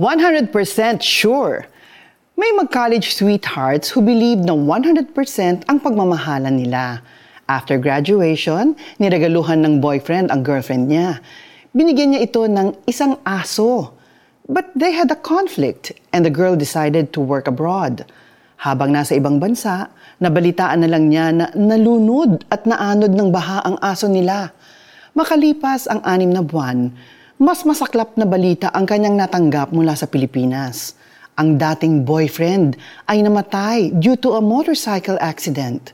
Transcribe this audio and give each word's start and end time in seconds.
100% 0.00 0.48
sure. 1.04 1.68
May 2.32 2.48
mag-college 2.56 3.12
sweethearts 3.12 3.92
who 3.92 4.00
believe 4.00 4.40
na 4.40 4.56
100% 4.56 5.12
ang 5.68 5.78
pagmamahalan 5.84 6.64
nila. 6.64 7.04
After 7.44 7.76
graduation, 7.76 8.72
niregaluhan 8.96 9.60
ng 9.60 9.84
boyfriend 9.84 10.32
ang 10.32 10.40
girlfriend 10.40 10.88
niya. 10.88 11.20
Binigyan 11.76 12.16
niya 12.16 12.24
ito 12.24 12.48
ng 12.48 12.72
isang 12.88 13.20
aso. 13.28 13.92
But 14.48 14.72
they 14.72 14.96
had 14.96 15.12
a 15.12 15.20
conflict 15.20 15.92
and 16.16 16.24
the 16.24 16.32
girl 16.32 16.56
decided 16.56 17.12
to 17.12 17.20
work 17.20 17.44
abroad. 17.44 18.08
Habang 18.64 18.96
nasa 18.96 19.12
ibang 19.12 19.44
bansa, 19.44 19.92
nabalitaan 20.24 20.80
na 20.80 20.88
lang 20.88 21.12
niya 21.12 21.36
na 21.36 21.52
nalunod 21.52 22.48
at 22.48 22.64
naanod 22.64 23.12
ng 23.12 23.28
baha 23.28 23.60
ang 23.68 23.76
aso 23.84 24.08
nila. 24.08 24.56
Makalipas 25.12 25.84
ang 25.84 26.00
anim 26.00 26.32
na 26.32 26.40
buwan, 26.40 26.88
mas 27.42 27.66
masaklap 27.66 28.14
na 28.14 28.22
balita 28.22 28.70
ang 28.70 28.86
kanyang 28.86 29.18
natanggap 29.18 29.74
mula 29.74 29.98
sa 29.98 30.06
Pilipinas. 30.06 30.94
Ang 31.34 31.58
dating 31.58 32.06
boyfriend 32.06 32.78
ay 33.10 33.18
namatay 33.18 33.90
due 33.98 34.14
to 34.14 34.38
a 34.38 34.42
motorcycle 34.42 35.18
accident. 35.18 35.90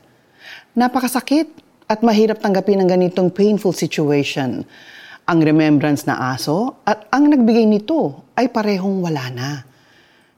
Napakasakit 0.77 1.49
at 1.89 2.05
mahirap 2.05 2.37
tanggapin 2.37 2.85
ang 2.85 2.89
ganitong 2.93 3.33
painful 3.33 3.73
situation. 3.73 4.61
Ang 5.25 5.39
remembrance 5.41 6.05
na 6.05 6.37
aso 6.37 6.85
at 6.85 7.09
ang 7.09 7.33
nagbigay 7.33 7.65
nito 7.65 8.29
ay 8.37 8.53
parehong 8.53 9.01
wala 9.01 9.25
na. 9.33 9.51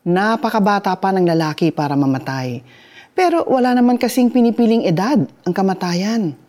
Napakabata 0.08 0.96
pa 0.96 1.12
ng 1.12 1.28
lalaki 1.28 1.76
para 1.76 2.00
mamatay. 2.00 2.64
Pero 3.12 3.44
wala 3.52 3.76
naman 3.76 4.00
kasing 4.00 4.32
pinipiling 4.32 4.88
edad 4.88 5.20
ang 5.44 5.52
kamatayan 5.52 6.40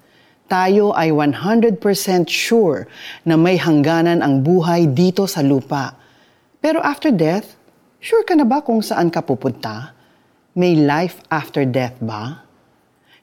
tayo 0.53 0.93
ay 0.93 1.09
100% 1.09 1.81
sure 2.29 2.85
na 3.25 3.41
may 3.41 3.57
hangganan 3.57 4.21
ang 4.21 4.45
buhay 4.45 4.85
dito 4.85 5.25
sa 5.25 5.41
lupa. 5.41 5.97
Pero 6.61 6.85
after 6.85 7.09
death, 7.09 7.57
sure 8.05 8.21
ka 8.21 8.37
na 8.37 8.45
ba 8.45 8.61
kung 8.61 8.85
saan 8.85 9.09
ka 9.09 9.25
pupunta? 9.25 9.97
May 10.53 10.77
life 10.77 11.25
after 11.33 11.65
death 11.65 11.97
ba? 12.05 12.45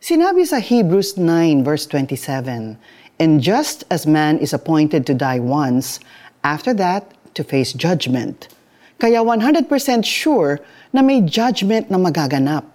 Sinabi 0.02 0.42
sa 0.42 0.58
Hebrews 0.58 1.22
9 1.22 1.62
verse 1.62 1.86
27, 1.86 2.82
And 3.22 3.38
just 3.38 3.86
as 3.94 4.10
man 4.10 4.42
is 4.42 4.50
appointed 4.50 5.06
to 5.06 5.14
die 5.14 5.38
once, 5.38 6.02
after 6.42 6.74
that, 6.82 7.14
to 7.38 7.46
face 7.46 7.78
judgment. 7.78 8.50
Kaya 8.98 9.22
100% 9.22 9.70
sure 10.02 10.58
na 10.90 11.06
may 11.06 11.22
judgment 11.22 11.94
na 11.94 12.02
magaganap. 12.02 12.66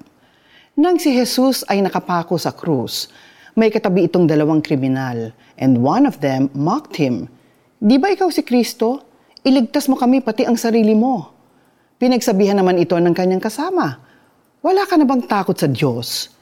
Nang 0.79 1.03
si 1.03 1.11
Jesus 1.11 1.67
ay 1.67 1.83
nakapako 1.83 2.39
sa 2.39 2.55
krus, 2.55 3.11
may 3.55 3.71
katabi 3.71 4.11
itong 4.11 4.27
dalawang 4.27 4.59
kriminal, 4.59 5.31
and 5.55 5.79
one 5.79 6.11
of 6.11 6.19
them 6.19 6.51
mocked 6.55 6.99
him. 6.99 7.31
Di 7.79 8.03
ba 8.03 8.11
ikaw 8.11 8.27
si 8.31 8.43
Kristo? 8.43 9.03
Iligtas 9.47 9.87
mo 9.87 9.95
kami 9.95 10.19
pati 10.19 10.43
ang 10.43 10.59
sarili 10.59 10.91
mo. 10.97 11.31
Pinagsabihan 12.03 12.59
naman 12.59 12.83
ito 12.83 12.99
ng 12.99 13.15
kanyang 13.15 13.39
kasama. 13.39 14.03
Wala 14.59 14.83
ka 14.89 14.99
na 14.99 15.07
bang 15.07 15.23
takot 15.23 15.55
sa 15.55 15.71
Diyos? 15.71 16.35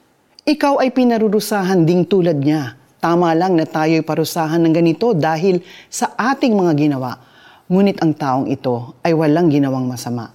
Ikaw 0.48 0.80
ay 0.80 0.94
pinarurusahan 0.96 1.84
ding 1.84 2.08
tulad 2.08 2.40
niya. 2.40 2.80
Tama 3.02 3.34
lang 3.36 3.58
na 3.58 3.68
tayo'y 3.68 4.00
parusahan 4.06 4.62
ng 4.62 4.72
ganito 4.72 5.12
dahil 5.12 5.60
sa 5.92 6.14
ating 6.16 6.55
mga 6.55 6.72
ginawa. 6.78 7.18
Ngunit 7.68 8.00
ang 8.00 8.14
taong 8.16 8.46
ito 8.48 8.96
ay 9.05 9.12
walang 9.12 9.52
ginawang 9.52 9.84
masama. 9.84 10.33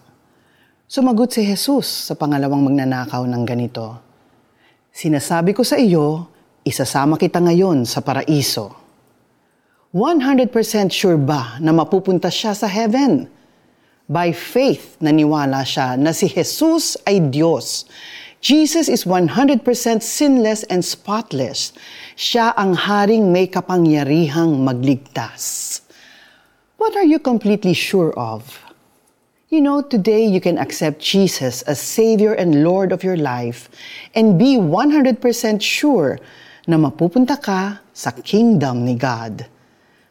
Sumagot 0.86 1.34
si 1.34 1.42
Jesus 1.42 2.12
sa 2.12 2.14
pangalawang 2.14 2.64
magnanakaw 2.64 3.24
ng 3.26 3.44
ganito. 3.48 3.98
Sinasabi 4.92 5.52
ko 5.56 5.64
sa 5.64 5.80
iyo, 5.80 6.28
isasama 6.68 7.16
kita 7.16 7.40
ngayon 7.40 7.88
sa 7.88 8.04
paraiso. 8.04 8.76
100% 9.96 10.52
sure 10.92 11.16
ba 11.16 11.56
na 11.64 11.72
mapupunta 11.72 12.28
siya 12.28 12.52
sa 12.52 12.68
heaven? 12.68 13.32
By 14.08 14.36
faith, 14.36 15.00
naniwala 15.00 15.64
siya 15.64 15.96
na 15.96 16.12
si 16.12 16.28
Jesus 16.28 17.00
ay 17.08 17.32
Diyos. 17.32 17.88
Jesus 18.40 18.88
is 18.88 19.04
100% 19.04 19.66
sinless 20.00 20.64
and 20.70 20.86
spotless. 20.86 21.74
Siya 22.16 22.54
ang 22.56 22.78
haring 22.78 23.34
may 23.34 23.50
kapangyarihang 23.50 24.62
magligtas. 24.62 25.82
What 26.78 26.96
are 26.96 27.08
you 27.08 27.18
completely 27.18 27.74
sure 27.74 28.14
of? 28.14 28.68
You 29.50 29.60
know, 29.60 29.82
today 29.82 30.28
you 30.28 30.40
can 30.40 30.60
accept 30.60 31.00
Jesus 31.00 31.64
as 31.64 31.80
Savior 31.80 32.36
and 32.36 32.64
Lord 32.68 32.92
of 32.92 33.04
your 33.04 33.18
life 33.18 33.72
and 34.14 34.38
be 34.38 34.60
100% 34.60 35.24
sure 35.60 36.20
na 36.68 36.76
mapupunta 36.76 37.40
ka 37.40 37.80
sa 37.96 38.12
kingdom 38.12 38.84
ni 38.84 39.00
God. 39.00 39.48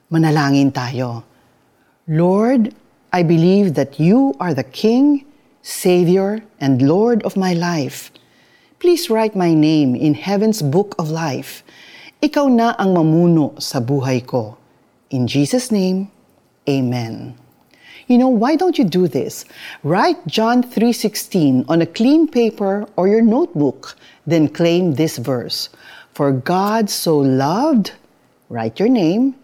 Manalangin 0.09 0.73
tayo. 0.73 1.21
Lord, 2.09 2.73
I 3.13 3.21
believe 3.21 3.77
that 3.77 4.01
you 4.01 4.33
are 4.41 4.57
the 4.57 4.65
King, 4.65 5.29
Savior, 5.61 6.41
and 6.57 6.81
Lord 6.81 7.21
of 7.29 7.37
my 7.37 7.53
life. 7.53 8.09
Please 8.81 9.13
write 9.13 9.37
my 9.37 9.53
name 9.53 9.93
in 9.93 10.17
heaven's 10.17 10.65
book 10.65 10.97
of 10.97 11.13
life. 11.13 11.61
Ikaw 12.25 12.49
na 12.49 12.73
ang 12.81 12.97
mamuno 12.97 13.61
sa 13.61 13.77
buhay 13.77 14.25
ko. 14.25 14.57
In 15.13 15.29
Jesus' 15.29 15.69
name, 15.69 16.09
Amen. 16.67 17.37
You 18.07 18.19
know, 18.19 18.29
why 18.29 18.55
don't 18.55 18.79
you 18.79 18.85
do 18.85 19.09
this? 19.09 19.45
Write 19.83 20.19
John 20.27 20.63
3:16 20.63 21.67
on 21.69 21.83
a 21.83 21.91
clean 21.91 22.27
paper 22.27 22.87
or 22.97 23.09
your 23.09 23.23
notebook, 23.23 23.99
then 24.27 24.49
claim 24.49 24.95
this 24.95 25.19
verse. 25.19 25.69
For 26.17 26.33
God 26.33 26.89
so 26.89 27.21
loved, 27.21 27.93
write 28.49 28.81
your 28.81 28.89
name, 28.89 29.37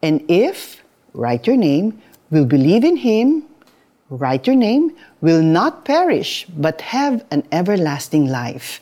and 0.00 0.24
if, 0.24 0.80
write 1.12 1.44
your 1.44 1.60
name, 1.60 2.00
will 2.32 2.48
believe 2.48 2.80
in 2.80 2.96
him, 2.96 3.44
write 4.08 4.48
your 4.48 4.56
name, 4.56 4.96
will 5.20 5.44
not 5.44 5.84
perish, 5.84 6.48
but 6.56 6.80
have 6.80 7.28
an 7.28 7.44
everlasting 7.52 8.24
life. 8.24 8.80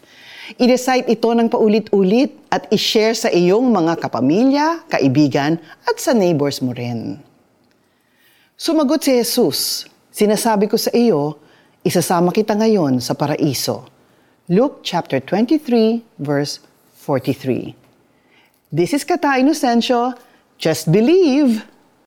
I-recite 0.55 1.11
ito 1.11 1.35
ng 1.35 1.51
paulit-ulit 1.51 2.31
at 2.55 2.71
i-share 2.71 3.19
sa 3.19 3.27
iyong 3.27 3.75
mga 3.75 4.07
kapamilya, 4.07 4.87
kaibigan, 4.87 5.59
at 5.83 5.99
sa 5.99 6.15
neighbors 6.15 6.63
mo 6.63 6.71
rin. 6.79 7.19
Sumagot 8.55 9.03
si 9.03 9.19
Jesus, 9.19 9.83
sinasabi 10.15 10.71
ko 10.71 10.79
sa 10.79 10.95
iyo, 10.95 11.43
isasama 11.83 12.31
kita 12.31 12.55
ngayon 12.55 13.03
sa 13.03 13.19
paraiso. 13.19 13.83
Luke 14.47 14.87
chapter 14.87 15.19
23 15.19 16.07
verse 16.23 16.63
43. 17.07 17.75
This 18.73 18.93
is 18.93 19.05
Kata 19.05 19.39
Inocencio. 19.39 20.19
Just 20.59 20.91
believe. 20.91 21.63